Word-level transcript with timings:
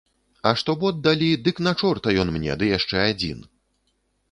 А 0.51 0.53
што 0.61 0.71
бот 0.83 0.95
далі, 1.07 1.27
дык 1.49 1.61
на 1.67 1.75
чорта 1.81 2.15
ён 2.25 2.33
мне, 2.39 2.51
ды 2.63 2.73
яшчэ 2.77 3.07
адзін! 3.13 3.47